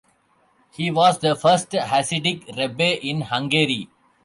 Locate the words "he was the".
0.71-1.35